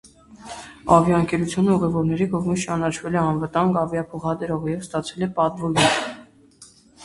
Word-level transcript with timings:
Ավիաընկերությունը 0.95 1.71
ուղևորների 1.75 2.27
կողմից 2.33 2.65
ճանաչվել 2.71 3.19
է 3.19 3.21
անվտանգ 3.27 3.79
ավիափոխադրող, 3.85 4.69
և 4.75 4.83
ստացել 4.89 5.31
է 5.31 5.33
պատվոգիր։ 5.41 5.99